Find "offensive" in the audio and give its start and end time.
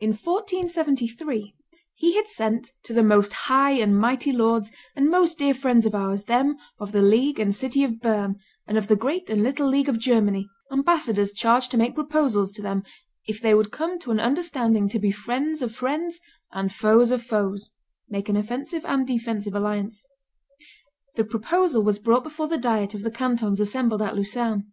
18.36-18.86